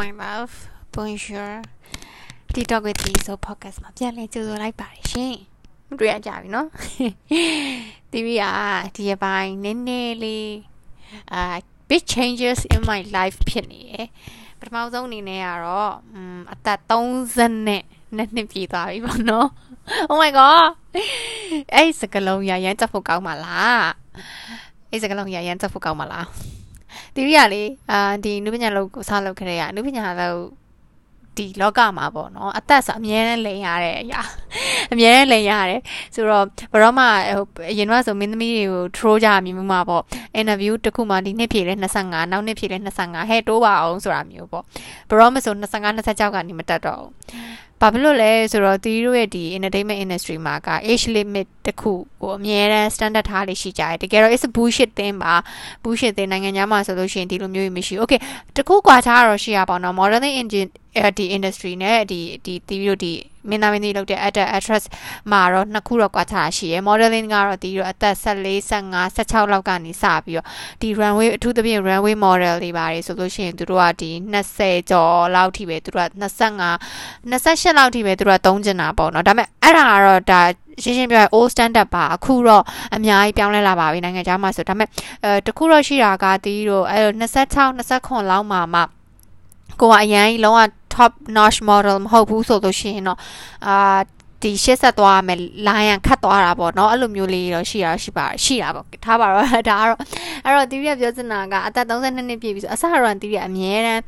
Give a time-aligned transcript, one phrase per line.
[0.00, 1.61] my love bonjour
[2.53, 5.35] TikTok with me so podcast မှာပြန်လဲကြိုဆိုလိုက်ပါတယ်ရှင်
[5.89, 6.67] မတွေ့ရကြပြီเนาะ
[8.11, 8.51] ဒီဗီယာ
[8.95, 10.55] ဒီရပိုင်းနည်းနည်းလေး
[11.33, 11.55] အာ
[11.89, 14.07] big changes in my life ဖြစ်နေရယ်
[14.59, 17.83] ပထမဆုံးအနေနဲ့ကတော့อืมအသက်30နဲ့
[18.15, 19.47] နှစ်နှစ်ပြည့်သွားပြီပေါ့နော်
[20.09, 20.65] Oh my god
[21.75, 23.85] အဲ့စကလုံးရရမ်းတက်ဖို့ကောင်းပါလား
[24.89, 26.27] အဲ့စကလုံးရရမ်းတက်ဖို့ကောင်းပါလား
[27.15, 30.61] တီရီကလေအာဒီနုပညာလောက်ကိုစားလုပ်ခဲ့ရနုပညာလောက်
[31.37, 34.21] ဒီလောကမှာပေါ့နော်အသက်ဆိုအမြဲတမ်းလိန်ရတဲ့အရာ
[34.91, 35.81] အမြဲတမ်းလိန်ရတယ်
[36.15, 40.03] ဆိုတော့ဘရောမှဟိုအရင်ကဆိုမင်းသမီးတွေကို troll ကြမြင်မှုမှာပေါ့
[40.39, 41.73] interview တစ်ခုမှဒီနှစ်ဖြည့်လဲ
[42.03, 44.63] 25နောက်နှစ်ဖြည့်လဲ25ဟဲ့တိုးပါအောင်ဆိုတာမျိုးပေါ့
[45.09, 47.11] ဘရောမဆို25 26ကနေမတက်တော့ဘူး
[47.81, 55.33] ဘာဖြစ်လို့လဲဆိုတော့တီတို့ရဲ့ဒီ entertainment industry မှာက age limit တခုကိုအမြဲတမ်း standard ထားလေးရှိကြတယ်တကယ်တော့ it's a bullshit thing ပါ
[55.83, 58.19] bullshit thing နိုင်ငံခြားမှာဆိုလို့ရှိရင်ဒီလိုမျိုးမရှိ okay
[58.55, 60.69] တခုကွာခြားတော့ရှိရပါတော့ modeling engine
[61.17, 63.13] ဒီ industry နဲ့ဒီဒီတီတို့ဒီ
[63.49, 64.85] မင်းသားမင်းသမီးလုပ်တဲ့ actor actress
[65.31, 70.47] မှာတော့နှစ်ခုတော့ကွာခြားရှိရယ် modeling ကတော့တီတို့အသက်14 15 16လောက်ကနေစပြီးတော့
[70.81, 74.09] ဒီ runway အထူးသဖြင့် runway model တွေပါတယ်ဆိုလို့ရှိရင်သူတို့ကဒီ
[74.51, 80.41] 20ကျော်လောက်ထိပဲသူတို့က25 28လောက်ထိပဲသူတို့ကသုံးကျင်တာပေါ့နော်ဒါပေမဲ့အဲ့ဒါကတော့ဒါ
[80.83, 82.63] ရှင်းရှင်းပြောရင် old standard ပါအခုတော့
[82.95, 84.89] အများကြီးပြောင်းလဲလာပါပြီနိုင်ငံခြားမှာဆိုဒါပေမဲ့
[85.23, 88.81] အဲတခုတော့ရှိတာကတီးတို့အဲ26 29လောက်မှာမှ
[89.79, 90.59] ကိုကအရင်လုံးဝ
[90.94, 93.18] top notch model မဟုတ်ဘူးဆိုလို့ရှိရင်တော့
[93.66, 93.98] အာ
[94.42, 99.98] ဒီရှေ့ဆက်သွားရမယ်လိုင်းရန်ခတ်သွားတာပေါ့เนาะအဲ့လိုမျိုးလေးတော့ရှိရရှိပါရှိတာပေါ့ထားပါတော့ဒါကတော့
[100.44, 104.02] အဲ့တော့တီးရပြောစင်တာကအသက်32နှစ်ပြည့်ပြီဆိုအစတော့တီးရအမြဲတမ်း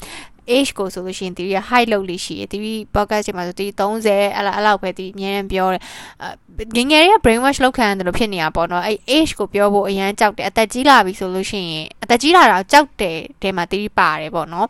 [0.52, 14.68] age ကိုဆိုလို့ရှိရင်တီးရ height လောက်လေးရှိတယ်တီး podcast ချိန်မှာဆိုတီး30အဲ့လားအဲ့လောက်ပဲတီးအမြဲတမ်းပြောတယ်ငငယ်တွေက brain wash လောက်ခံတယ်လို့ဖြစ်နေတာပေါ့နော်အဲ့ age ကိုပြောဖို့အရန်ကြောက်တယ်အသက်ကြီးလာပြီဆိုလို့ရှိရင်အသက်ကြီးလာတာကြောက်တယ်တဲမှာတီးပါတယ်ပေါ့နော်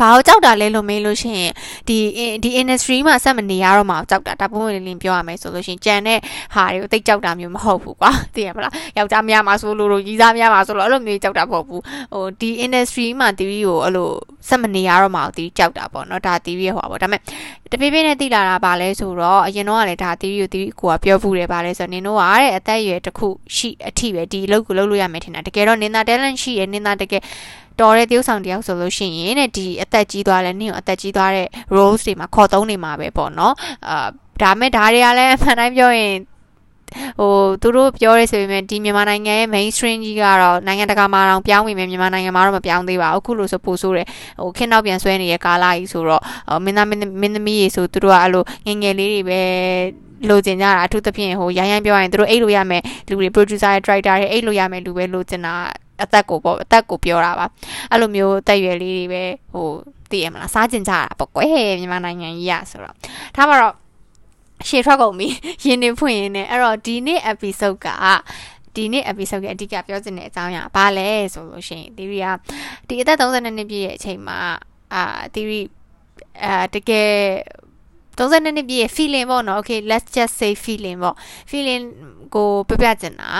[0.00, 1.52] ဘာလို့ကြောက်တာလဲလို့မေးလို့ရှိရင်
[1.88, 1.96] ဒီ
[2.42, 6.18] ဒီ industry မှာဆက်မနေရတော့မှကြောက်တာဒါပုံမှန်လေးပြောရမယ်ဆိုလို့ရှိရင်ကြံတဲ့
[6.54, 11.82] ဟာတွေကိုသိကြောက်တာမျိုးမဟုတ်ဘူးကွာသိရမလားယောက်ျားများမှာဆိုလို့လို့ကြီးစားများမှာဆိုလို့အဲ့လိုမျိုးကြောက်တာမဟုတ်ဘူး
[12.12, 14.10] ဟိုဒီ industry မှာ TV ကိုအဲ့လို
[14.48, 17.20] ဆက်မနေရတော့မှတီးကြောက်တာပေါ့နော်ဒါ TV ရဲ့ဟိုပါပေါ့ဒါပေမဲ့
[17.70, 27.22] တဖြည်းဖြည်းနဲ့သိလာတာပါလဲဆိုတော့အရင်တော့ကလည်းဒါ TV ကို TV ကိုကပြောဘူးတယ်ပါလဲဆိုတော့နင်တို့ကတဲ့အသက်အရွယ်တစ်ခုရှိအထိပဲဒီအလုပ်ကိုလုပ်လို့ရမယ်ထင်တာတကယ်တော့နင်သာ talent ရှိရနင်သာတကယ်
[27.80, 33.54] တော်တဲ့တယောက်ဆောင်တယောက်ဆိုလို့ရှိရင်တဲ့ဒီအသက်ကြီးသွားလဲနင့်ကိုအသက်ကြီးသွားတဲ့ roles တွေမှာခေါ်သုံးနေမှာပဲပေါ့နော်
[33.88, 34.08] အာ
[34.42, 36.14] ဒါမဲ့ဒါတွေကလည်းအမှန်တိုင်းပြောရင်
[37.18, 44.06] ဟိုသူတို့ပြောရဲဆိုပေမဲ့ဒီမြန်မာနိုင်ငံရဲ့ mainstream ကြီးကတော့နိုင်ငံတကာမှာတော့ပြောင်းပြီမယ်မြန်မာနိုင်ငံမှာတော့မပြောင်းသေးပါဘူးအခုလို့ဆိုပို့ဆိုးတယ်
[44.40, 46.22] ဟိုခင်းနောက်ပြန်ဆွဲနေတဲ့ကာလာကြီးဆိုတော့
[46.64, 49.40] မင်းသားမင်းသမီးရေဆိုသူတို့ကအဲ့လိုငငယ်လေးတွေပဲ
[50.28, 55.54] လိုချင်ကြတာအထူးသဖြင့်ဟိုရိုင်းရိုင်းပြောရရင်သူတို့အိတ်လို့ရမယ်လူတွေ producer တွေ director တွေအိတ်လို့ရမယ်လူပဲလိုချင်တာ
[56.02, 57.46] အသက်ကိုပေါ့အသက်ကိုပြောတာပါ
[57.90, 59.22] အဲ့လိုမျိုးတက်ရွယ်လေးတွေပဲ
[59.52, 59.68] ဟို
[60.10, 61.48] သိရမလားစားကျင်ကြတာပေါ့ကွယ်
[61.80, 62.94] မြန်မာနိုင်ငံကြီးရဆိုတော့
[63.36, 63.74] ဒါမှတော့
[64.68, 65.28] ရှေ့ထွက်ကုန်ပြီ
[65.64, 67.88] ရင်းနေဖွင့်ရင်းနဲ့အဲ့တော့ဒီနေ့ episode က
[68.74, 72.26] ဒီနေ့ episode ရဲ့အဓိကပြောချင်တဲ့အကြောင်းအရာဘာလဲဆိုလို့ရှိရင်ဒီရီက
[72.88, 74.38] ဒီအသက်32နှစ်ပြည့်ရဲ့အချိန်မှာ
[74.94, 75.02] အာ
[75.34, 75.60] ဒီရီ
[76.44, 77.12] အာတကယ်
[78.18, 81.16] 32နှစ်ပြည့်ရဲ့ feeling ပေါ့နော် okay let's just say feeling ပေါ့
[81.50, 81.84] feeling
[82.34, 83.30] ကိုပြပြချင်တာ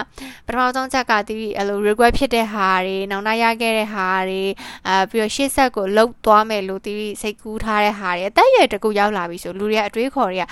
[0.47, 4.43] ပထမဆုံးချက်ကဒီအဲ့လို regret ဖြစ်တဲ့ဟာတွေနောင်တရခဲ့တဲ့ဟာတွေ
[4.89, 10.47] အာပြီးတော့ရှေ့ဆက်ကိုလှုပ်သွားမယ်လို့ဒီစိတ်ကူးထားတဲ့ဟာတွေအသက်အရွယ်တကူရောက်လာပြီဆိုလူတွေကအတွေးခေါ်တွေက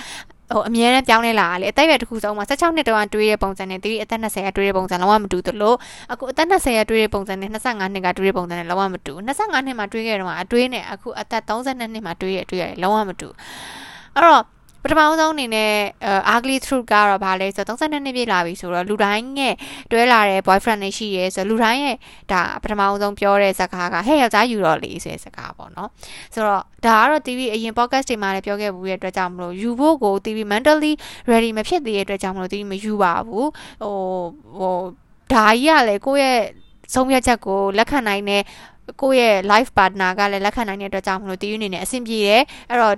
[0.53, 5.75] ဟိုအမြဲတမ်းပြောင်းလဲလာတာလေအသက်အရွယ်တစ်ခုဆုံးမှာ16နှစ်တောင်တွေးတဲ့ပုံစံနဲ့ဒီအသက်20ကတွေးတဲ့ပုံစံလုံးဝမတူသလို
[6.11, 13.29] အခုအသက်20ကတွေးတဲ့ပုံစံနဲ့25နှစ်ကတွေးတဲ့ပုံစံနဲ့လုံးဝမတူ25နှစ်မှာတွေးခဲ့တော့အတွေးနဲ့အခုအသက်32နှစ်မှာတွေးရတွေးရတယ်လုံးဝမတူ
[14.17, 14.43] အဲ့တော့
[14.83, 15.71] ပထမဆုံးအနေနဲ့
[16.35, 19.53] ugly truth ကတော့ဗာလဲဆိုတော့32နှစ်ပြည့်လာပြီဆိုတော့လူတိုင်းရဲ့
[19.91, 21.97] တွဲလာတဲ့ boyfriend တွေရှိရဲဆိုတော့လူတိုင်းရဲ့
[22.31, 25.89] ဒါပထမဆုံးပြောတဲ့စကားကဟဲ့ယောက်ျားယူတော့လေဆိုတဲ့စကားပေါ့နော်
[26.33, 30.91] ဆိုတော့ဒါကတော့ TV အရင် podcast တွေမှာလည်းပြောခဲ့ဘူးရဲ့အတွက်ကြောင့်မလို့ယူဖို့ကို TV mentally
[31.31, 33.49] ready မဖြစ်သေးတဲ့အတွက်ကြောင့်မလို့ TV မယူပါဘူး
[33.81, 33.95] ဟို
[34.59, 34.77] ဟို
[35.33, 36.39] ဒါကြီးကလည်းကိုယ့်ရဲ့
[36.93, 38.43] ဆုံးဖြတ်ချက်ကိုလက်ခံနိုင်တဲ့
[39.01, 42.95] ကိုယ့်ရဲ့ life partner ကလည်းလက်ခံနိုင်တဲ့အတွက်ကြောင့်မလို့တီးယူနေနေအဆင်ပြေတယ်အဲ့တော့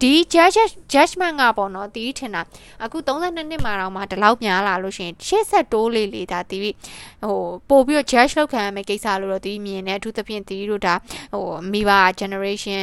[0.00, 0.60] ဒီ judge
[0.92, 2.42] judgment ကပေါ့နော်တီးထင်တာ
[2.84, 7.38] အခု32နှစ်မှာတော့မှဒီလောက်များလာလို့ရှိရင်ရှေ့ဆက်တိုးလေးလေးဒါတီးဟို
[7.68, 10.94] ပို့ပြီးတော့ judge လောက်ခံရမယ့်ကိစ္စလို့တော့တီးမြင်တယ်အထူးသဖြင့်တီးတို့ဒါ
[11.34, 12.80] ဟိုမိဘ generation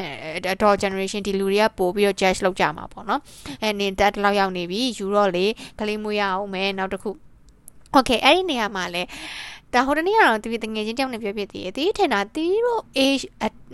[0.54, 3.22] adult generation ဒီလူတွေကပို့ပြီးတော့ judge လောက်ကြမှာပေါ့နော်
[3.62, 5.46] အဲနင်တက်လောက်ရောက်နေပြီယူတော့လေ
[5.80, 7.12] ကလေးမွေးရအောင်မယ်နောက်တစ်ခု
[7.98, 9.04] okay အဲ့ဒီနေရာမှာလဲ
[9.76, 13.26] ဒါဟိုတနေ့ကတော့တီဗီတငယ်ချင်းတယောက်နဲ့ပြောပြသေးတယ်တီးထင်တာတီးတို့ age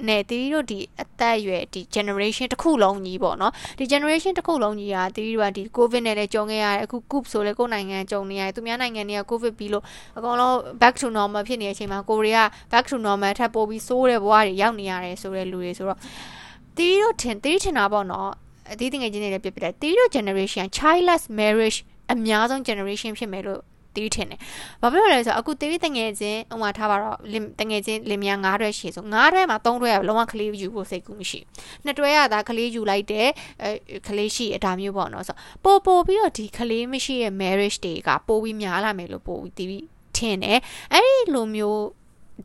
[0.07, 9.83] နဲ့တီးတို့ဒီအသက်အရွယ်ဒီ generation တစ်ခုလုံးကြီးပေါ့နော်ဒီ generation တစ်ခုလုံးကြီးကတီးတို့ကဒီ covid နဲ့လည်းကြုံခဲ့ရတယ်အခု coup ဆိုလည်းကိုယ်နိုင်ငံကြုံနေရတယ်သူများနိုင်ငံတွေက covid ပြီးလို့
[10.17, 15.99] အကောင်လုံး back to normal ဖြစ်နေတဲ့အချိန်မှာကိုရီးယား back to normal ထပ်ပို့ပြီးစိုးတဲ့ဘဝတွေရောက်နေရတယ်ဆိုတဲ့လူတွေဆိုတော့
[16.77, 18.29] တီးတို့ထင်တီးထင်တာပေါ့နော်
[18.71, 21.77] အသီးတင်ငယ်ချင်းတွေလည်းပြပြတယ်တီးတို့ generation childless marriage
[22.11, 23.61] အများဆုံး generation ဖြစ်မယ်လို့
[23.97, 24.39] တီးထင်တယ်။
[24.81, 27.17] ဘာဖြစ်လို့လဲဆိုတော့အခုတီးတငယ်ချင်းဥမာထားပါတော့
[27.59, 31.39] တငယ်ချင်းလင်မယား9တွဲရှိဆို9တွဲမှာ3တွဲကလုံးဝကလေးယူဖို့စိတ်ကူးမရှိ။
[31.85, 33.27] နှစ်တွဲကသာကလေးယူလိုက်တဲ့
[33.63, 33.69] အဲ
[34.07, 39.85] ကလေးရှိအတာမျိုးပေါ့နော်ဆိုပို့ပို့ပြီးတော့ဒီကလေးမရှိရဲ့ marriage တွေကပို့ပြီးများလာမယ်လို့ပို့ပြီးတီး
[40.17, 40.59] ထင်တယ်။
[40.93, 41.81] အဲ့ဒီလိုမျိုး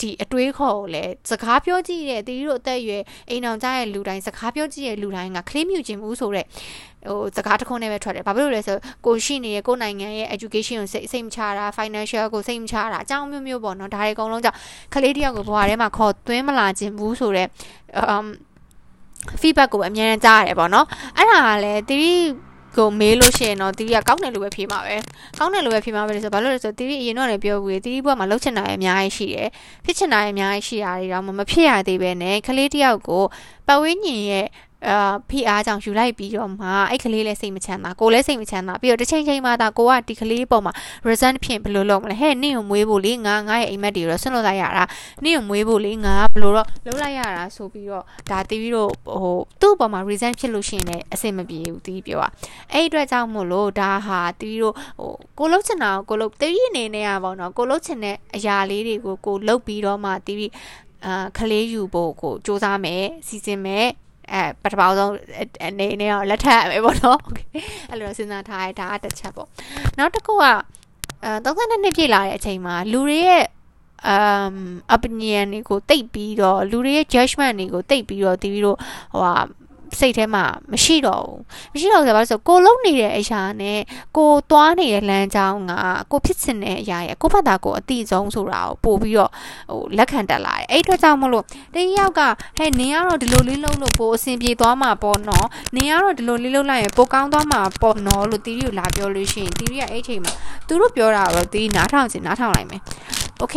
[0.01, 6.47] ဒီအတွေးခေါ်ကိုလည်းစကားပြောကြည့်တဲ့တီးတို့အသက်အရွယ်အိမ်အောင်ကြရဲ့လူတိုင်းစကားပြောကြည့်တဲ့လူတိုင်းကကလေးမြူခြင်းဘူးဆိုတော့
[7.07, 14.59] ဟိုစကားတစ်ခုနဲ့ပဲထွက်တယ်ဘာဖြစ်လို့လဲဆိုကိုရှိနေရဲ့ကိုနိုင်ငံရဲ့ education ကိုစိတ်စိတ်မချတာ financial ကိုစိတ်မချတာအကြောင်းမျိုးမျိုးပေါ့နော်ဒါတွေအကုန်လုံးကြောင့်
[14.95, 17.49] ကလေးတယောက်ကိုဘဝထဲမှာခေါ်သွင်းမလာခြင်းဘူးဆိုတော့
[18.15, 18.27] um
[19.41, 20.87] feedback ကိုအများနဲ့ကြားရတယ်ပေါ့နော်
[21.17, 24.97] အဲ့ဒါကလည်းတီး ကိုမေးလို့ရှိရင်တော့တီတီကကောင်းတယ်လို့ပဲဖြေမှာပဲ
[25.39, 29.49] ကောင်းတယ်လို့ပဲဖြေမှာပဲဆိုဘာလို့လဲဆိုတီတီအရင်တော့လည်းပြောဘူးလေတီတီဘွားမှာလှုပ်ချင်တာအများကြီးရှိတယ်
[29.85, 33.25] ဖြစ်ချင်တာအများကြီးရှိတာတွေတော့မဖြစ်ရသေးပဲနဲ့ကလေးတယောက်ကို
[33.67, 34.47] ပတ်ဝန်းကျင်ရဲ့
[34.90, 40.74] အာဖိအားကြောင့်ယူလိုက်ပြီးတော့မှအဲ့ကလေးလည်းစိတ်မချမ်းသာကိုလည်းစိတ်မချမ်းသာပြီးတော့တစ်ချိန်ချိန်မှသာကိုကဒီကလေးပေါ်မှာ
[41.08, 44.84] resent ဖြင့်ဘယ်လိုလုပ်မလဲဟဲ့နင့်ကိုမွေးဖို့လေငါငါရဲ့အိမ်မက်တွေတော့ဆွန့်လွတ်လိုက်ရတာ
[45.24, 48.90] နင့်ကိုမွေးဖို့လေငါဘယ်လိုတော့လုပ်လိုက်ရတာဆိုပြီးတော့ဒါတီးပြီးတော့
[49.22, 52.32] ဟိုသူ့ပေါ်မှာ resent ဖြစ်လို့ရှိရင်လည်းအဆင်မပြေဘူးတီးပြောอ่ะ
[52.74, 60.52] အဲ့အတွက်ကြောင့်မို့လို့ဒါဟာတီးတို့ဟိုကိုလှုပ်ချင်တာကိုလှုပ်တီးအနေနဲ့อ่ะပေါ့နော်ကိုလှုပ်ချင်တဲ့အရာလေးတွေကိုကိုလှုပ်ပြီးတော့မှတီးပြီး
[61.06, 63.88] အာကလေးယူဖို့ကိုစူးစမ်းမယ်စီစဉ်မယ်
[64.34, 65.14] အဲပထမဆုံး
[65.66, 67.42] အနေနဲ့တော့လက်ထပ်မယ်ပေါ့နော်โอเค
[67.90, 69.48] အဲ့လိုစဉ်းစားထားရဒါကတစ်ချက်ပေါ့
[69.98, 70.52] နောက်တစ်ခုကအဲ
[71.46, 73.46] 32နှစ်ပြည့်လာတဲ့အချိန်မှာလူတွေရဲ့
[74.14, 74.56] um
[74.96, 78.78] opinion တွေကိုတိတ်ပြီးတော့လူတွေရဲ့ judgment တွေကိုတိတ်ပြီးတော့တီးပြီးတော့
[79.14, 79.36] ဟိုဟာ
[80.00, 81.40] စိတ်ထဲမှာမရှိတော့ဘူး
[81.74, 83.80] မရှိတော့ဆိုတော့ဆိုကိုလုံနေတဲ့အရာနဲ့
[84.18, 85.72] ကိုသွားနေတဲ့လမ်းကြောင်းက
[86.12, 89.32] ကိုဖြစ်စင်တဲ့အရာရဲ့ကိုဖတ်တာကိုအတိဆုံးဆိုတာကိုပို့ပြီးတော့
[89.72, 92.22] ဟိုလက်ခံတက်လာတယ်အဲ့အတွက်ကြောင့်မလို့တယောက်က
[92.58, 100.34] ဟဲ့နင်ကတော့ဒီလိုလေးလုံးလို့ပိုအဆင်ပြေသွားမှာပေါ့နော်နင်ကတော့ဒီလိုလေးလုံးလိုက်ရင်ပိုကောင်းသွားမှာပေါ့နော်လို့တီရီကိုလာပြောလို့ရှိရင်တီရီကအဲ့ချိန်မှာ
[100.68, 102.82] သူတို့ပြောတာတော့တီရီနားထောင်ချင်နားထောင်လိုက်မယ်
[103.40, 103.56] โอเค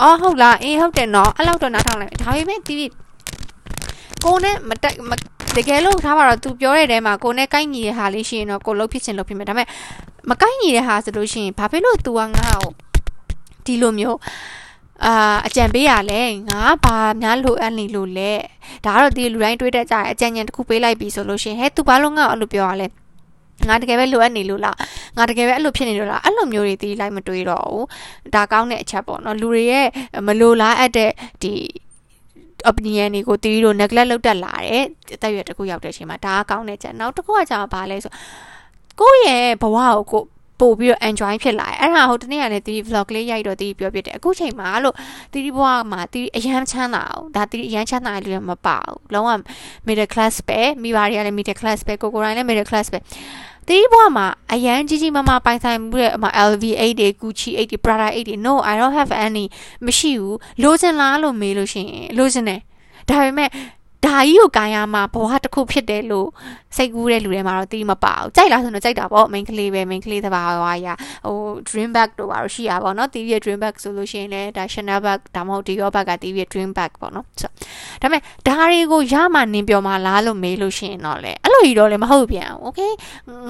[0.00, 2.86] အော်ဟုတ်လားအေးဟုတ်တယ်နော်အဲ့လောက်တော့နားထောင်လိုက်မယ်ဒါပေမဲ့တီရီ
[4.24, 4.94] ကိုနဲ့မတက်
[5.57, 9.67] တကယ်လို့ထားပါတော့သူပြောတဲ့တဲမှာကိုနဲ့ကိုက်ညီတဲ့ဟာလေးရှိရင်တော့ကိုလုတ်ဖြစ်ချင်လုတ်ဖြစ်မယ်ဒါပေမဲ့
[10.29, 12.71] မကိုက်ညီတဲ့ဟာဆိုလို့ရှိရင်ဘာဖြစ်လို့ तू ကငါ့ကို
[13.65, 14.19] ဒီလိုမျိုး
[15.05, 18.31] အာအကြံပေးရလဲငါဘာများလိုအပ်နေလို့လဲ
[18.85, 22.87] ဒါကတော့ဒီလူတိုင်းတွေးတတ်ကြတယ်အကြံဉာဏ်တစ်ခုပေးလိုက်ပြီဆိုလို့ရှိရင်ဟဲ့ तू ဘာလို့ငါ့ကိုအဲ့လိုပြောရလဲ
[23.67, 24.77] ငါတကယ်ပဲလိုအပ်နေလို့လား
[25.17, 27.85] ငါတကယ်ပဲအဲ့လိုဖြစ်နေလို့လားအဲ့လိုမျိုးတွေတီးလိုက်မတွေးတော့ဘူး
[28.33, 29.87] ဒါကောင်းတဲ့အချက်ပေါ့နော်လူတွေရဲ့
[30.27, 31.11] မလိုလားအပ်တဲ့
[31.41, 31.53] ဒီ
[32.69, 34.83] opinion တွေကိုတီးတို့ neglect လုပ်တတ်လာတယ်
[35.15, 38.11] အသက်အရွယ်တစ်ခုရောက်တဲ့အချိန်မှာဒါကကောင်းတဲ့ချက်နောက်တစ်ခုကကြာဘာလဲဆို
[38.99, 40.23] ကိုယ့်ရဲ့ဘဝကိုကို
[40.59, 44.95] ပို့ပြီးတော့ enjoy ဖြစ်လာတယ်အဲ့ဒါဟိုတနေ့ကလည်းတီး vlog လေးရိုက်တော့တီးပြောပြတယ်အခုချိန်မှာလို့
[45.33, 49.31] တီးဘဝမှာတီးအရန်ချမ်းသာအောင်ဒါတီးအရန်ချမ်းသာတဲ့လူတွေမပါဘူးလုံးဝ
[49.87, 52.99] middle class ပဲမိဘတွေကလည်း middle class ပဲကိုကိုတိုင်းလည်း middle class ပဲ
[53.67, 59.45] တီးဘွားမှာအရန်ကြီးကြီးမားမားပိုင်ဆိုင်မှုတဲ့အမ LV8 တွေ Gucci 8တွေ Prada 8တွေ no I don't have any
[59.85, 62.61] မရှိဘူးလိုချင်လားလို့မေးလို့ရှိရင်လိုချင်တယ်
[63.09, 63.49] ဒါပေမဲ့
[64.15, 66.29] ဒါကြီးကိုကာရမှာဘဝတစ်ခုဖြစ်တယ်လို့
[66.75, 70.87] စိတ်ကူးတဲ့လူတွေမှာတော့တီးမပါဘူးကြိုက်လားဆိုတော့ကြိုက်တာပေါ့ main ကလေးပဲ main ကလေးတဘာဝရ
[71.25, 71.37] ဟို
[71.69, 77.49] dream bag တို့ပါတော့ရှိရပါတော့တီးရဲ့ dream bag ဆိုလို့ရှိရင်လည်းဒါ Chanel bag ဒါမှမဟုတ် Dior bag ကတီးရဲ့ dream bag ပေါ့နော်ဆို
[78.01, 82.91] ဒါပေမဲ့ဒါတွေကိုရမှနင်ပြောမှလားလို့မေးလို့ရှိရင်တော့လေအဲ့လိုကြီးတော့လည်းမဟုတ်ပြန်ဘူး okay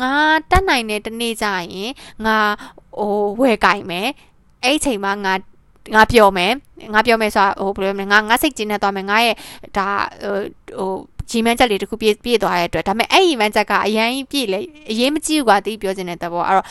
[0.02, 0.14] ငါ
[0.52, 1.92] တတ်နိုင်တဲ့တနေ့ကျရင်
[2.26, 2.38] ငါ
[3.00, 4.10] ဟိုဝယ်ကြိုင်မယ်
[4.64, 5.34] အဲ့ချိန်မှာငါ
[5.94, 6.52] ငါပြောမယ်
[6.94, 9.36] ငါပြောမယ်ဆိုတာဟိုဘယ်လိုလဲငါငါစိတ်ကျင်းနေသွားမယ်ငါရဲ့
[9.78, 9.88] ဒါ
[10.24, 10.40] ဟို
[10.80, 10.92] ဟို
[11.30, 14.60] ဂျီမန်ချက်လေးတခုပြည့်ပြည့်သွားတဲ့အတွက်ဒါပေမဲ့အဲ့ဒီမန်ချက်ကအရင်ပြည့်လေ
[14.92, 16.66] အရင်မကြည့်ဘူးကွာတီးပြောခြင်းတဲ့တဘောအဲ့တော့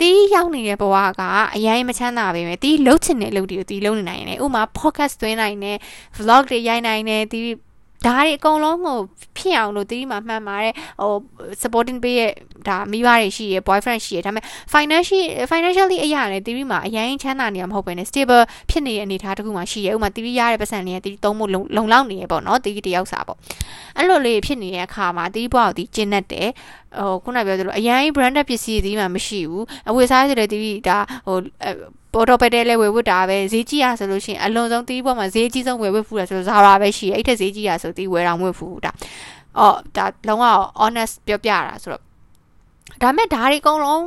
[0.00, 1.22] တီးရောက်နေတဲ့ဘဝက
[1.54, 5.76] အရင်မချမ်းသာပေမဲ့တီးလှုပ်ချင်တဲ့လှုပ်တွေကိုတီးလှုပ်နေနိုင်တယ်ဥမာ podcast သွင်းနိုင်တယ်
[6.16, 7.42] vlog တွေရိုက်နိုင်တယ်တီး
[8.04, 8.98] ဒါတွေအကုန်လုံးကို
[9.38, 11.12] ဖြစ်အောင်လို့တီးမှာမှန်ပါတယ်ဟို
[11.62, 12.32] supporting ပေးရဲ့
[12.68, 23.38] ဒါမိဘတွေရှိရယ် boyfriend ရှိရယ်ဒါပေမဲ့ financial financially အရာလည်းတီးမှာအရင်ချမ်းသာနေမှာမဟုတ်ဘဲနဲ့ stable ဖြစ်နေတဲ့အနေအထားတစ်ခုမှရှိရယ်ဥပမာတီးရတဲ့ပတ်စံလေးကတီးသုံးဖို့လုံလောက်နေရယ်ပေါ့နော်တီးတယောက်စာပေါ့
[23.96, 26.48] အဲ့လိုလေးဖြစ်နေတဲ့အခါမှာတီးဘွားကိုတီးကျင်းတတ်တယ်
[26.98, 31.36] ဟိုခုနပြောသလိုအရင် branded ပစ္စည်းတီးမှမရှိဘူးအဝယ်စားဆိုတဲ့တီးဒါဟို
[32.16, 38.90] ပေါ်တော့ပဲတဲလဲဝယ်ဝတ်တာပဲဈေးကြီးရဆိုလို့ရှိရင်အလွန်ဆုံးတီးပေါ်မှာဈေးကြီးဆုံးဝယ်ဝတ်ဖူးရဆိုဇာရာပဲရှိတယ်အဲ့ထက်ဈေးကြီးရဆိုတီးဝယ်တော်ဝတ်ဖူးတာ
[39.58, 40.44] အော်ဒါလုံးဝ
[40.80, 42.02] honest ပြောပြတာဆိုတော့
[43.02, 44.02] ဒါမဲ့ဒါတွေအကုန်လုံး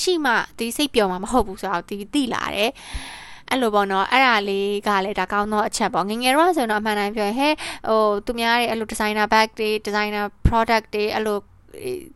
[0.00, 2.70] ရှိမှဒီစိတ်ပျော်မှာမဟုတ်ဘူးဆိုတော့ဒီသိလာတယ်
[3.50, 7.48] အဲ့လိုပေါ့နော်အဲ့ဒါလေးကလည်းဒါကောင်းသောအချက်ပေါ့ငငယ်တော့ဆိုတော့အမှန်တမ်းပြောရင်ဟဲ
[7.88, 11.38] ဟိုသူများရဲ့အဲ့လို designer bag တွေ designer product တွေအဲ့လို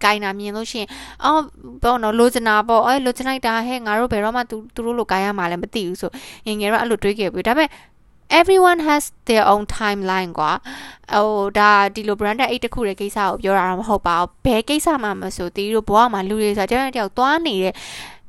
[0.03, 0.89] ဂိုင်းနာမြင်လို့ရှိရင်
[1.25, 1.43] အော်
[1.83, 6.11] ဘောနော်လိုချင်တာပေါ့အဲလိုချင်လိုက်တာဟဲ့ငါတို့ဘယ်တော့မှသူသူတို့လိုဂိုင်းရမှာလည်းမသိဘူးဆို
[6.47, 7.71] ငငယ်တော့အဲ့လိုတွေးခဲ့ပြီဒါပေမဲ့
[8.41, 10.53] everyone has their own timeline ကွာ
[11.15, 17.75] ဟိုဒါဒီလို branded အိတ်တစ်ခုရဲ့ကိစ္စကိုပြောတာတော့မဟုတ်ပါဘူးဘယ်ကိစ္စမှမဆိုတီးတို့ဘဝမှာလူတွေဆိုတာတယောက်တယောက်သွားနေတဲ့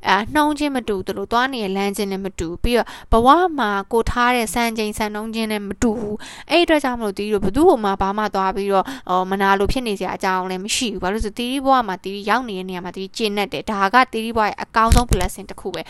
[0.09, 3.27] အာနှုံးချင်းမတူသူတို့သွားနေတဲ့လမ်းချင်းနဲ့မတူပြီးတော့ဘဝ
[3.59, 6.17] မှာကိုထားတဲ့စံချိန်စံနှုံးချင်းနဲ့မတူဘူး
[6.49, 15.81] အဲ့အတွက်ကြောင့်မလို့တီးတို့ဘသူ့ဟိုမှာဘာမှသွားပြီးတော့ဟောမနာလို့ဖြစ်နေစရာအကြောင်းလည်းမရှိဘူးဘာလို့ဆိုတီးဘဝမှာတီးရောက်နေတဲ့နေရာမှာတီးကျင့်တတ်တယ်ဒါကတီးဘဝရဲ့အကောင်းဆုံး blessing တစ်ခုပဲ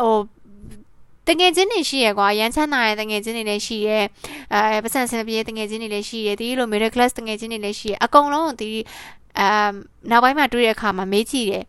[0.00, 0.18] ဟို
[1.28, 3.98] တငယ်ချင်းတွေရှိရကွာရန်ချမ်းသာတဲ့တငယ်ချင်းတွေလည်းရှိရဲ
[4.54, 8.70] အဲပတ်စံစင်ပြေတငယ်ချင်းတွေလည်းရှိရဲဒီလို middle class တငယ်ချင်းတွေလည်းရှိရဲအကုန်လုံးဒီ
[9.38, 9.72] အမ်
[10.10, 11.64] နောက်ပိုင်းမှာတွေ့တဲ့အခါမှာမေးကြည့်တယ်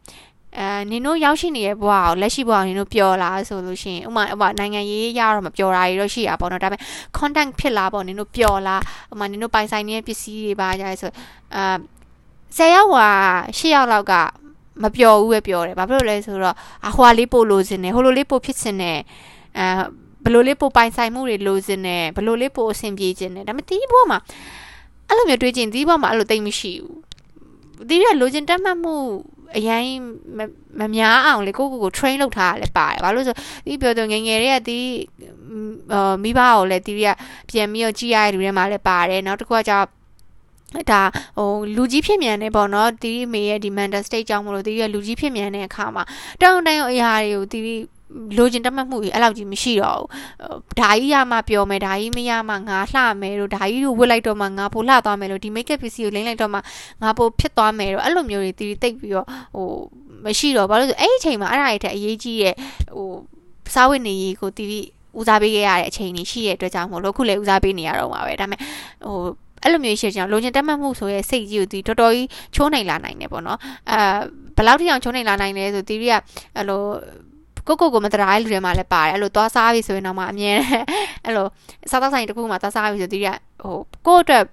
[0.59, 6.81] အဲနင်တို့ရောက်ရှိနေတဲ့ဘဝကိုလက်ရှိဘဝကိုနင်တို့ပျော်လားဆိုလို့ရှိရင်ဥမာဥမာနိုင်ငံရေးရတော့မပျော်တာတွေတော့ရှိရပါတော့ဒါပေမဲ့
[7.17, 8.81] content ဖြစ်လာပေါ့နင်တို့ပျော်လား
[9.13, 11.12] ဥမာနင်တို့ပိုင်ဆိုင်နေတဲ့ပစ္စည်းတွေပါကြရဲဆို
[11.55, 11.75] အာ
[12.57, 13.09] 10ယောက်ဟာ
[13.57, 14.13] 10ယောက်လောက်က
[14.83, 16.55] မပျော်ဘူးပဲပြောတယ်ဘာဖြစ်လို့လဲဆိုတော့
[16.88, 19.00] အဟွာလေးပို့လို့စင်တယ်ဟိုလိုလေးပို့ဖြစ်စင်တယ်
[19.59, 19.67] အဲ
[20.24, 24.19] ဘလို့လေးပို့ပိုင်ဆိုင်မှုတွေလိုစင်တယ်ဘလို့လေးပို့အဆင်ပြေခြင်းတယ်ဒါပေမဲ့ဒီဘဝမှာ
[25.09, 27.04] အဲ့လိုမျိုးတွေးခြင်းဒီဘဝမှာအဲ့လိုတိတ်မရှိဘူး
[27.89, 28.96] ဒီရလိုချင်တတ်မှတ်မှု
[29.58, 29.86] အရင်
[30.79, 34.79] မများအောင်လေကိုကိုကို train လုပ်ထားရလဲပါတယ်ဘာလို့ဆိုဒီပြောတော့ငငယ်တွေကဒီ
[36.24, 37.08] မိဘကိုလည်းဒီက
[37.50, 39.88] ပြန်ပြီးတော့ကြည့်ရတဲ့လူတွေမှာလည်းပါတယ်နောက်တစ်ခုကကြောင့်
[40.91, 41.01] ဒါ
[41.38, 46.03] ဟိုလူကြီးဖြစ်မြန်နေပေါ့နော်တီးမေရဲ့ဒီ mental state ကြောင့်မလို့တီးရဲ့လူကြီးဖြစ်မြန်တဲ့အခါမှာ
[46.41, 47.82] တောင်းတန်းအရာတွေကိုတီး
[48.38, 56.60] လိုချင်တတ်မှတ်မှုကြီးအဲ့လောက်ကြီးမရှိတော့ဘူးဓာကြီးရမှပြောမယ်ဓာကြီးမရမှငါလှမယ်လို့ဓာကြီးကိုဝစ်လိုက်တော့မှငါပိုလှသွားမယ်လို့ဒီ make up ပစ္စည်းကိုလိမ့်လိုက်တော့မှ
[57.01, 59.67] ငါပိုဖြစ်သွားမယ်လို့အဲ့လိုမျိုးတွေတီးတိတ်ပြီးတော့ဟို
[60.25, 62.55] မရှိတော့ဘာလို့ဆိုအဲ့ဒီအချိန်မှာအဲ့ဒါတွေတဲ့အရေးကြီးရဲ့
[62.95, 63.10] ဟို
[63.74, 64.69] စားဝတ်နေရေးကိုတီး
[65.19, 68.60] ဦးစားပေးခဲ့ရတဲ့အချိန်ကြီးရှိတဲ့အတွက်ကြောင့်မို့လို့ခုလည်းဦးစားပေးနေရတော့မှာပဲဒါပေမဲ့
[69.05, 69.19] ဟို
[69.63, 73.60] အဲ့လိုမျိုးရှိချင်လိုချင်တက်မှတ်မှုဆိုရဲစိတ်ကြီးကိုဒီတော်တော်ကြီးချိုးနိုင်လာနိုင်တယ်ပေါ့နော်
[73.91, 73.98] အဲ
[74.55, 76.13] ဘယ်လောက်ထိအောင်ချိုးနိုင်လာနိုင်လဲဆိုတီရီက
[76.55, 76.81] အဲ့လို
[77.67, 80.51] ကိုကိုကိုမတရားတဲ့လူတွေမှလည်းပါတယ်အဲ့လိုသွားစားပြီဆိုရင်တော့မှအမြဲ
[81.25, 81.48] အဲ့လို
[81.89, 84.43] စားတော့ဆိုင်တစ်ခုမှသွားစားပြီဆိုတီရီကဟိုကိုအတွက်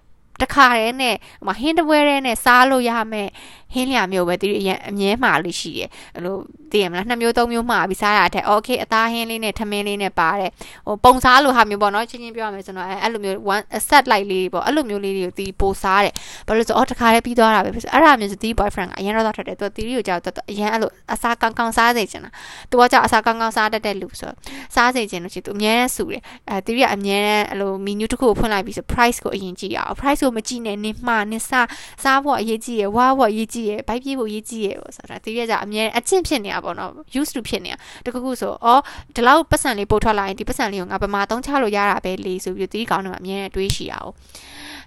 [0.41, 3.29] တခါတည်းနဲ့ဟိုမှာဟင်းတပွဲတည်းနဲ့စားလို့ရမယ်
[3.75, 6.37] ဟင်းလျာမျိုးပဲတီအရင်အမြဲမှာလို့ရှိတယ်အဲ့လို
[6.73, 10.51] သိရမလားနှစ်မျိုးသုံးမျိုးမှာပြီးစားရတဲ့ okay အသားဟင်းလေးနဲ့ထမင်းလေးနဲ့ပါတယ်
[10.87, 16.15] ဟိုပုံစားလိုဟာမျိုးပေါ့နော်ချင်းချင်းပြောရမယ်ဆိုတော့အဲ့လိုမျိုး one set like လေးပေါ့အဲ့လိုမျိုးလေးတွေကိုတီပိုစားတယ်
[16.47, 20.21] ဘာလို့ဆိုအော်တခါတည်းပြီးသွားတာပဲအဲ့ဒါမျိုးဆိုတီ boyfriend ကအရင်တော့ထွက်တယ်သူတီရီကိုကြောက်
[20.51, 22.31] အရင်အဲ့လိုအစားကောင်းကောင်းစားစေချင်တာ
[22.71, 24.33] သူကကြောက်အစားကောင်းကောင်းစားတတ်တဲ့လူဆို
[24.75, 31.69] စားစေချင်လို့ရှိသူအများနဲ့စုတယ်အဲတီရီကအများနဲ့အဲ့လို menu တစ်ခုကိုဖွင့်လိုက်ပြီးဆို price ကိုအရင်ကြည့်ရအောင် price ကိုမကြည့်နဲ့နင်မှားနင်စား
[32.03, 38.75] စားဖို့အရေးကြီးရယ်ဝါဖို့အရေးကြီးရယ်ဘိုက်ပြေးဖို့ရေးကြည့်ရပေါ့ဆိုတာတကယ်ကြအမြဲအချင်းဖြစ်နေတာပေါ့နော် used to ဖြစ်နေတာတခုခုဆိုဩ
[39.15, 44.13] ဒီလောက်ပတ်စံလေးပို့ထွက်လာရင်ဒီပတ်စံလေးကိုငါပမာသုံးချလို့ရတာပဲလေဆိုပြီးတီးကောင်းတော့အမြဲတွေးရှိရအောင်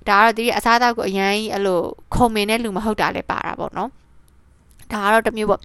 [0.07, 1.81] ဒါကတော့တီးအစားအသောက်ကိုအရင်အဲ့လို
[2.15, 3.89] ခုံမင်တဲ့လူမဟုတ်တာလည်းပါတာပေါ့နော်
[4.93, 5.61] ဒါကတော့တစ်မျိုးပေါ့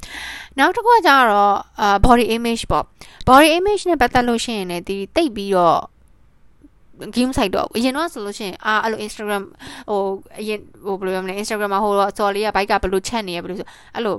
[0.59, 2.85] နောက်တစ်ခုကကျတော့အာ body image ပေါ့
[3.29, 5.81] body image နဲ့ပတ်သက်လို့ရှိရင်လည်းဒီတိတ်ပြီးတော့
[7.17, 9.45] game site တော့အရင်တော့ဆိုလို့ရှိရင်အာအဲ့လို Instagram
[9.91, 10.01] ဟို
[10.41, 14.17] အရင်ဟိုဘယ်လိုပြောမလဲ Instagram မှာဟိုတော့စော်လေးကဘိုက်ကဘယ်လိုချက်နေရဘယ်လိုဆိုအဲ့လို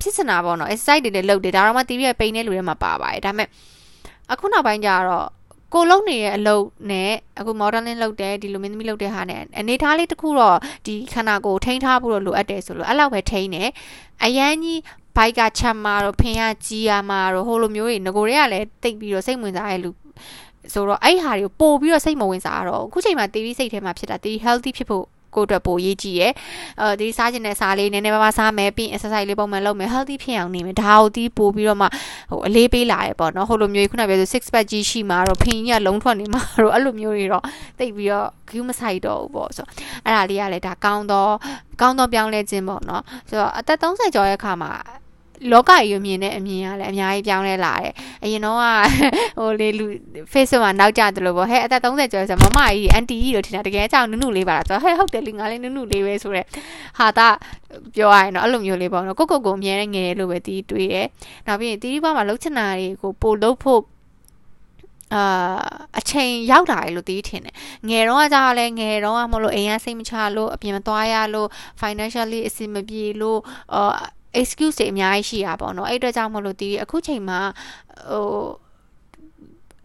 [0.00, 3.48] ဖြစ်စနာပေါ့နော် exercise တွေလည်းလုပ်တယ်ဒါတော့မှ TV ရဲ့ပိန်တဲ့လူတွေမှာပါပါတယ်ဒါပေမဲ့
[4.32, 5.26] အခုနောက်ပိုင်းကျတော့
[5.74, 13.68] ကိုလုံးနေရဲ့အလုပ်နဲ့အခု modeling လုပ်တယ်ဒီလိုမင်းသမီးလုပ်တဲ့ဟာနဲ့အနေထားလေးတစ်ခုတော့ဒီခန္ဓာကိုယ်ထိန်းထားဖို့တော့လိုအပ်တယ်ဆိုလို့အဲ့လောက်ပဲထိန်းတယ်
[14.24, 14.80] အရန်ကြီး
[15.16, 19.90] ဘိုက်ကချက်မှာတော့ဖင်ရကြီးရမှာတော့ဟိုလိုမျိုးတွေငကိုတွေကလည်းတိတ်ပြီးတော့စိတ်ဝင်စားတဲ့လူ
[20.72, 26.32] ဆိုတော့အဲ့ဟာတွေကိုပို့ပြီးတော့စိတ်မဝင်စားတော့အခုချိန်မှာ TV စိတ်ထဲမှာဖြစ်တာ TV healthy ဖြစ်ဖို့ကိုအတွက်ပိုရေးကြည့်ရယ်
[26.80, 31.86] အဲဒီစားခြင်းနဲ့စားလေးနည်းနည်းပါးပါးစားမယ်ပြီး exercise လေးပုံမှန်လုပ်မယ် healthy ဖြစ်အောင်နေမယ်ဒါကိုတီးပို့ပြီးတော့မှ
[32.30, 37.44] ဟိုအလေးပေးလာရပေါ့နော်ဟိုလိုမျိုးခုနပြောဆို6 pack ကြီးရှိမှာတော့ဖင်ကြီးကလုံးထွက်နေမှာတော့အဲ့လိုမျိုးတွေတော့
[37.78, 39.66] တိတ်ပြီးတော့ view မဆိုင်တော့ဘူးပေါ့ဆို
[40.04, 41.32] အဲ့ဒါလေးကလည်းဒါကောင်းတော့
[41.80, 44.72] ကောင်းတော့ပြောင်းလဲခြင်းပေါ့နော်ဆိုတော့အသက်30ကျော်ရဲ့အခါမှာ
[45.52, 47.92] လောကကြီးကိုမြင်တဲ့အမြင်ကလည်းအများကြီးပြောင်းလဲလာတယ်
[48.24, 48.56] အရင်တော့
[49.38, 49.86] ဟိုလေလူ
[50.32, 56.42] Facebook မှာနောက်ကျတယ်လို့ပေါ့ဟဲ့အသက်30ကျော်ဆိုမမကြီးအန်တီကြီးလို့ထင်တာတကယ်အကြောင်းနုနုလေးပါလားဆိုတော့ဟဲ့ဟုတ်တယ်လေငါလည်းနုနုလေးပဲဆိုရဲ
[56.98, 57.28] ဟာတာ
[57.96, 61.06] ပြောရရင်တော့အဲ့လိုမျိုးလေးပေါ့နော်ကိုကိုကိုအမြဲတမ်းငယ်လို့ပဲတီးတွေးတယ်
[61.46, 63.82] နောက်ပြီးရင်တီးဘွားမှာလှုပ်ချင်တာတွေကိုပို့လုပ်ဖို့
[65.14, 65.58] အာ
[65.98, 67.54] အချိန်ရောက်လာတယ်လို့သိထင်တယ်
[67.88, 71.48] ငယ်တော့ကကြာလဲငယ်တော့ကမလို့အိမ်ကစိတ်မချလို့အပြင်မသွားရလို့
[71.80, 73.40] financially အဆင်မပြေလို့
[73.74, 73.94] အာ
[74.40, 77.40] excuse တွေအများကြီးရှိတာပေါ့နော်အဲ့အတွက်ကြောင့်မလို့ဒီအခုချိန်မှာ
[78.10, 78.24] ဟို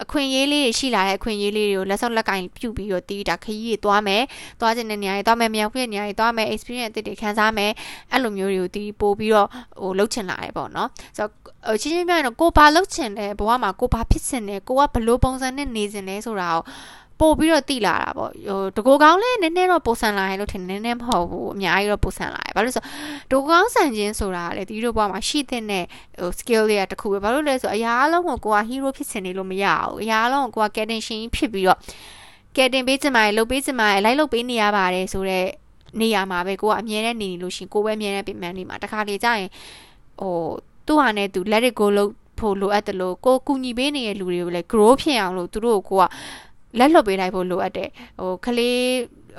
[0.04, 4.24] အခွင့်အရေးလေးတွေရှိလာတဲ့အခွင့်အရေးလေးတွေကိုလက်စောက်လက်ကင်ပြုတ်ပြီးတော့တီးတာခရီးတွေသွားမယ်
[4.60, 7.72] သွားခြင်းတဲ့နေရာတွေသွားမယ်မြောက်ပြည့်နေရာတွေသွားမယ် experience အသစ်တွေခံစားမယ်
[8.12, 9.48] အဲ့လိုမျိုးတွေကိုတီးပို့ပြီးတော့
[9.82, 16.62] ဟိုလှုပ်ချင်လာတယ်ပေါ့နော်ဆိုတော့ချင်းချင်းပြောရင်တော့ကိုဘာလှုပ်ချင်တယ်ဘဝမှာကိုဘာဖြစ်ချင်တယ်ကိုကဘလို့ပုံစံနဲ့နေချင်လဲဆိုတာကို
[17.24, 22.84] ပို့ပြီးတော့တိလာတာပေါ့ဟိုတကူကောင်းလည်းနည်းနည်းတော့ပိုဆန်လာရလို့ထင်နည်းနည်းမဟုတ်ဘူးအများကြီးတော့ပိုဆန်လာရဘာလို့ဆို
[23.32, 25.86] တကူကောင်းဆန်ခြင်းဆိုတာလေဒီလိုဘဝမှာရှိတဲ့နဲ့
[26.20, 31.80] ဟို skill တွေကတခုပဲဘာလို့လဲဆိုအရာအလုံးကိုကိုက hero ဖြစ်စင်နေလို့မရဘူးအရာအလုံးကိုကိုက captain ရှင်ဖြစ်ပြီးတော့
[32.56, 35.48] captain ပေးချင်ပါတယ်လှုပ်ပေးချင်ပါတယ်လိုက်လှုပ်ပေးနေရပါတယ်ဆိုတော့
[36.01, 39.50] နေရာမှာပဲကိုကအမြဲတမ်းနေနေလို့ရှင်ကိုပဲအမြဲတမ်းပြင်ပန်းနေမှာတခါလေကြာရင်
[40.22, 40.36] ဟို
[40.86, 46.03] သူ့ဟာနဲ့သူ let it go လို့ဖို့လိုအပ်တယ်လို့ကိုကူညီပေးနေတဲ့လူတွေကိုလည်း grow ဖြစ်အောင်လို့သူတို့ကိုက
[46.80, 47.89] လက်လွတ်ပေးလိုက်ဖို့လိုအပ်တယ်
[48.20, 48.80] ဟိုကလေး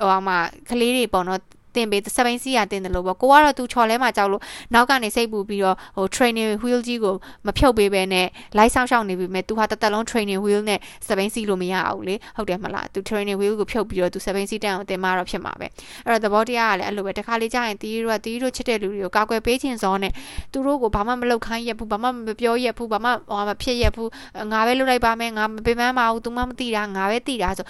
[0.01, 0.37] ဟိုမှာ
[0.69, 1.41] ကလေးတွေပေါ့နော်
[1.76, 4.42] တင်ပေးစပိန်စီးရတင်တယ်လို့ပေါ့ကိုကတော့သူချော်လဲမှာကြောက်လို့
[4.74, 7.14] နောက်ကနေစိတ်ပူပြီးတော့ဟို training wheel ကြီးကို
[7.46, 8.26] မဖြုတ်ပေးဘဲနဲ့
[8.58, 15.66] light ဆောင်းရှောင်းနေပြီမဲ့သူဟာတစ်သက်လုံး training wheel နဲ့စပိန်စီးလို့မရဘူးလေဟုတ်တယ်မလားသူ training wheel ကိုဖြုတ်ပြီးတော့သူစပိန်စီးတန်းအောင်တင်มาတော့ဖြစ်မှာပဲ
[16.06, 20.12] အဲ့တော့သဘောတရားကလည်းအဲ့လိုပဲတခါလေကြာရင်တီးတို့ကတီးတို့ချစ်တဲ့လူတွေကိုကာကွယ်ပေးခြင်းစောနဲ့
[20.52, 24.10] သူတို့ကိုဘာမှမလုပ်ခိုင်းရဘူးဘာမှမပြောရဘူးဘာမှဟိုမဖြစ်ရဘူး
[24.52, 27.66] ငါပဲလုပ်လိုက်ပါမယ်ငါမပေးမမ်းပါဘူး तू မှမသိတာငါပဲသိတာဆို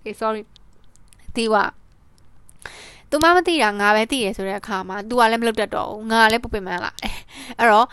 [0.00, 0.42] okay sorry
[1.36, 1.56] တီးက
[3.09, 6.91] သူမမသိတာငါပဲသိရဆိုတဲ့အခါမှာ तू ကလည်းမလုပ်တတ်တော့ဘူးငါလည်းပုတ်ပင်မန်းလာ
[7.59, 7.87] အဲ့တော့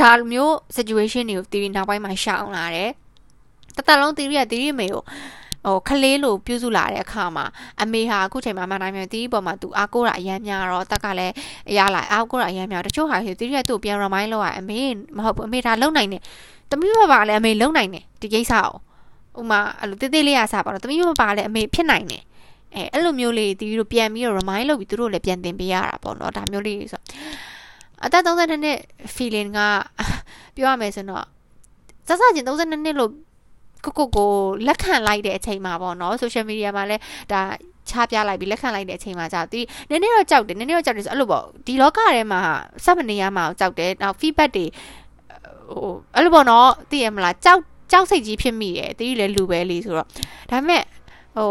[0.00, 2.90] ဒါမျိုး situation တွေကိုတီးနောက်ပိုင်းမှာရှောင်လာတယ်
[3.76, 5.02] တသက်လုံးတီးရတီးရမေကို
[5.66, 7.44] ဟိုခလေးလိုပြုစုလာတဲ့အခါမှာ
[7.82, 11.34] အမေဟာအခုချိန်မှာမနိုင်မြန်တီးပေါ်မှာသူအားကိုးတာအရမ်းများတော့တက်ကလည်း
[11.78, 14.80] ရလာအားကိုးတာအရမ်းများတချို့ဟာဆိုတီးရသူ့ပြန် remind လုပ်ရအမေ
[15.16, 16.22] မဟုတ်ဘူးအမေဒါလုံနိုင်တယ်
[16.70, 18.52] တမီးမပါလည်းအမေလုံနိုင်တယ်ဒီကိစ္စ
[19.34, 22.22] ကိုဥမာအဲ့လိုတေးသေးလေးရစားပါတော့တမီးမပါလည်းအမေဖြစ်နိုင်တယ်
[22.76, 27.02] အဲအဲ့လိုမျိုးလေးတီးတို့ပြန်ပြီးတော့ remind လုပ်ပြီးသူတို့လည်းပြန်သင်ပေးရတာပေါ့နော်ဒါမျိုးလေးဆို
[28.04, 28.78] အသက်32နှစ်
[29.16, 29.60] feeling က
[30.54, 31.24] ပြောရမယ်ဆိုတော့
[32.08, 33.10] စစချင်း32နှစ်လို့
[33.84, 34.30] ကိုကိုကို
[34.66, 37.02] လက်ခံလိုက်တဲ့အချိန်မှာပေါ့နော် social media မှာလည်း
[37.32, 37.40] ဒါ
[37.90, 42.40] ချပြလိုက်ပြီးလက်ခံလိုက်တဲ့အချိန်မှာကြာတီးနည်းနည်းတော့ကြောက်တယ်နည်းနည်းတော့ကြောက်တယ်ဆိုအဲ့လိုပေါ့ဒီလောကထဲမှာ
[42.84, 44.66] စက်မနေရမှာကြောက်တယ်နောက် feedback တွေ
[45.70, 47.60] ဟိုအဲ့လိုပေါ့နော်သိရမလားကြောက်
[47.92, 50.08] ကြောက်စိတ်ကြီးဖြစ်မိတယ်တီးလည်းလူပဲလေဆိုတော့
[50.50, 50.82] ဒါပေမဲ့
[51.36, 51.50] ဟို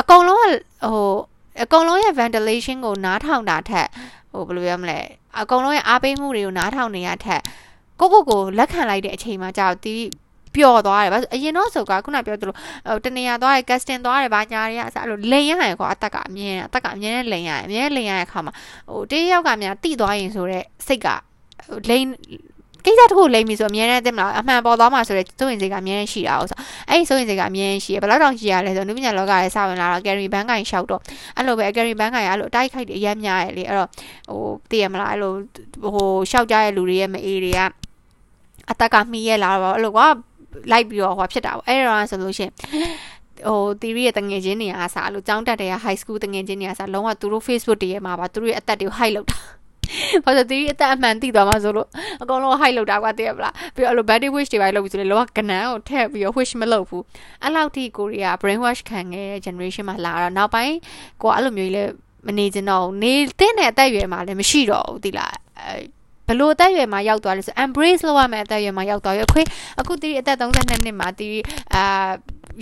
[0.00, 0.46] အကုန်လုံးက
[0.84, 1.14] ဟို
[1.62, 3.88] အကုန်လုံးရဲ့ ventilation ကိုနားထောင်တာထက်
[4.32, 4.98] ဟိုဘယ်လိုပြောမလဲ
[5.40, 7.42] အကုန်လုံးရဲ့အားပေးမှုတွေကိုနားထောင်နေရထက်
[8.00, 10.02] ကိုကိုကိုလက်ခံလိုက်တဲ့အချိန်မှာကြာတီး
[10.54, 12.54] ပျော်သွားတယ်ဘာအရင်တော့ဆိုကခုနပြောသလို
[12.88, 18.52] ဟိုတနေရသွားတယ် casting သွားတယ်ဘာညာတွေကအစအဲ့လိုလိန်ရရင်ခေါ်အသက်ကအမြင်အသက်ကအမြင်နဲ့လိန်ရရင်အမြင်နဲ့လိန်ရတဲ့အခါမှာ
[18.88, 21.06] ဟိုတေးယောက်ကများတိသွားရင်ဆိုတော့စိတ်က
[21.90, 22.04] လိန်
[22.88, 31.00] ကိစ္စတစ်ခုလိမ့်ပြီဆိုအများနဲ့တင်မလားအမှန်ပေါ်သွားမှာဆိုတော့စိုးရင်စိတ်ကအများနဲ့ရှိတာဟုတ်ဆိုအဲ့ဒီစိုးရင်စိတ်ကအများနဲ့ရှိရဘယ်လောက်တောင်ရှိရလဲဆိုနုပညာလောကရဲ့စဝင်လာတော့ carry bank ကိုင်ရှောက်တော့
[31.36, 33.88] အဲ့လိုပဲ carry bank ကိုင်အဲ့လိုအတိုက်ခိုက်တွေအများများရလေအဲ့တော့
[34.30, 35.32] ဟိုသိရမလားအဲ့လို
[35.94, 37.60] ဟိုရှောက်ကြတဲ့လူတွေရဲ့မအေးတွေက
[38.70, 40.00] အတက်ကမှီးရလာတော့အဲ့လိုက
[40.72, 42.52] လိုက်ပြီးတော့ဟောဖြစ်တာပေါ့အဲ့တော့ဆိုလို့ရှိရင်
[43.46, 49.38] ဟို theory ရဲ့တငယ်ချင်းတွေအားစားလို့ចောင်းတက်တဲ့ high school တငယ်ချင်းတွေအားစားလုံးဝသူတို့ Facebook တွေရဲ့မှာပါသူတို့ရဲ့အသက်တွေကို hide လုပ်တာ
[50.24, 51.88] ဘာလို့ဒီအသက်အမှန်သိသွားမှာဆိုလို့
[52.22, 57.04] အကောင်လုံး high လောက်တာကွာတည်ရမလားပြီးတော့အဲ့လို body wish တွေပါလုပ်ပြီးဆိုလေလောကကနန်းကိုထည့်ပြီးတော့ wish မလုပ်ဘူး
[57.42, 60.74] အဲ့လောက်ထိကိုရီးယား brain wash ခံခဲ့တဲ့ generation မှာလာတော့နောက်ပိုင်း
[61.22, 61.84] ကိုအဲ့လိုမျိုးကြီးလဲ
[62.26, 65.34] မနေချင်တော့ဘူးနေတဲ့အသက်အရွယ်မှာလည်းမရှိတော့ဘူးတိလား
[66.28, 69.42] ဘလို့အသက်အရွယ်မှာရောက်သွားလဲဆို embrace လုပ်ရမယ်အသက်အရွယ်မှာရောက်သွားရခွေ
[69.80, 71.38] အခုတီးအသက်32နှစ်မှာတီး
[71.74, 71.84] အာ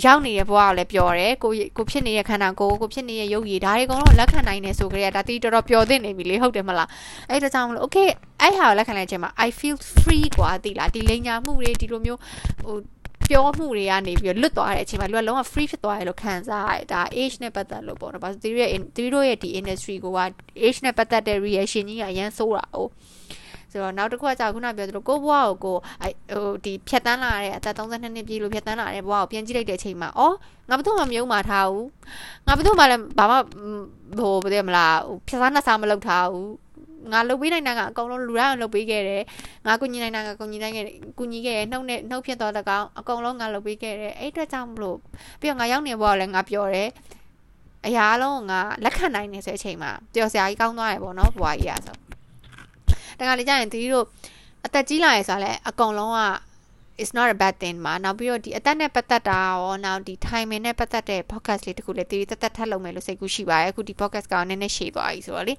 [0.05, 6.89] ရောက်နေတဲ့ဘဝကိုလည်းပျော်တယ်ကိုကိုဖြစ်နေတဲ့ခန္ဓာကိုယ်ကိုဖြစ်နေတဲ့ရုပ်ရည်ဒါတွေအကုန်လုံးလက်ခံနိုင်နေဆိုကြရတာတီးတော်တော်ပျော်သင့်နေပြီလေဟုတ်တယ်မလား
[7.29, 8.09] အဲ့ဒါကြောင့်မလို့ okay
[8.41, 12.19] အဲ့ဟာကိုလက်ခံလိုက်ခြင်းမှာ I feel free กว่าတီးလားဒီလိန်ညာမှုတွေဒီလိုမျိုး
[12.63, 12.75] ဟို
[13.29, 20.19] ပြောမှုတွေကနေပြီးလွတ်သွားတဲ့အချိန်မှာလူကလုံးဝ free ဖြစ်သွားတယ်လို့ခံစားရတယ်ဒါ age နဲ့ပတ်သက်လို့ပေါ့နော်ဘာလို့ဒီရဲ့ဒီတို့ရဲ့ဒီ industry ကိုက
[20.65, 22.77] age နဲ့ပတ်သက်တဲ့ reaction ကြီးကအရန်ဆိုးတာ哦
[23.76, 25.76] ဆိုတော့နောက်တစ်ခုကကြာခုနပြောသလိုကိုဘွားကိုကို
[26.32, 30.34] ဟိုဒီဖြတ်တန်းလာတဲ့အသက်32နှစ်ပြည့်လို့ဖြတ်တန်းလာတဲ့ဘွားကိုပြန်ကြည့်လိုက်တဲ့အချိန်မှာအော်
[30.68, 31.86] ငါဘယ်သူမှမယုံမှာထားဘူး
[32.46, 33.36] ငါဘယ်သူမှလည်းဘာမှ
[34.18, 36.50] ဟိုဘယ်လိုမလားဟိုဖြတ်စားနှစားမလုပ်ထားဘူး
[37.12, 39.22] ငါလုပ်ပေးနိုင်တာကအကုန်လုံးလူတိုင်းအောင်လုပ်ပေးခဲ့တယ်
[39.66, 44.98] ငါကူညီနိုင်တာကကူညီနိုင်ခဲ့တယ်ကူညီခဲ့တယ်နှုတ်နဲ့နှုတ်ဖြစ်သွားတဲ့ကောင်အကုန်လုံးငါလုပ်ပေးခဲ့တယ်အဲ့အတွက်ကြောင့်မလို့
[45.40, 46.88] ပြီးတော့ငါရောက်နေဘောလည်းငါပြောတယ်
[47.86, 52.05] အရာလုံးငါလက်ခံနိုင်နေဆိုတဲ့အချိန်မှာပျော်စရာကြီးကောင်းသွားတယ်ပေါ့နော်ဘွားကြီးอ่ะဆို
[53.18, 54.06] တခါလေကြာရင်ဒီတို့
[54.66, 56.20] အသက်ကြီးလာရဆိုလဲအကုန်လုံးက
[57.02, 65.54] is not a bad thing မှာနောက်ပြီးတော့ဒီအသက်နဲ့ပတ်သက်တာရောနောက်ဒီ timing နဲ့ပတ်သက်တဲ့ podcast လေးတခုလည်းတီးတက်တက်ထပ်လုပ်မယ်လို့စိတ်ကူးရှိပါတယ်အခုဒီ podcast ကနည်းနည်းရှည်သွားပြီဆိုတော့လေ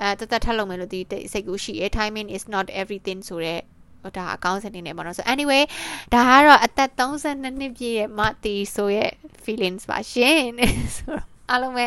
[0.00, 1.00] အဲတက်တက်ထပ်လုပ်မယ်လို့ဒီ
[1.32, 3.62] စိတ်ကူးရှိရ timing is not everything ဆိုတော့
[4.02, 5.62] ဟိုဒါအကောင်းစနေနေပါတော့ဆို anyway
[6.12, 9.10] ဒါကတော့အသက်32နှစ်ပြည့်ရဲ့မတီဆိုရဲ့
[9.44, 10.42] feelings ပါရှင်
[10.96, 11.86] ဆိုတော့ အားလုံးပဲ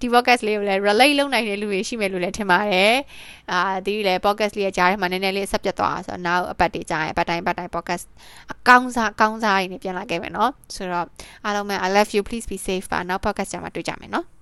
[0.00, 2.92] ဒီ podcast လေးကိုလည်း relate လုပ်နိုင်တဲ့လူတွေရှိမယ်လို့လည်းထင်ပါတယ်။
[3.52, 8.04] အာဒီလည်း podcast လေးရဲ့ကြားထဲမှာနည်းနည်းလေးဆက်ပြတ်သွားဆိုတော့နောက်အပတ်တွေကြားရင်အပတ်တိုင်းအပတ်တိုင်း podcast
[8.52, 11.06] အကောင်းစားအကောင်းစားတွေနဲ့ပြန်လာခဲ့မယ်နော်။ဆိုတော့
[11.44, 14.26] အားလုံးပဲ I love you please be safe ပါနောက် podcast ကြမှာတွေ့ကြမယ်နော်။